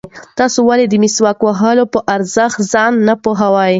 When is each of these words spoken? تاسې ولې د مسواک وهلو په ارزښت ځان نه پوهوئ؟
تاسې 0.37 0.59
ولې 0.67 0.85
د 0.89 0.93
مسواک 1.03 1.37
وهلو 1.43 1.85
په 1.93 1.99
ارزښت 2.15 2.59
ځان 2.71 2.93
نه 3.07 3.13
پوهوئ؟ 3.23 3.69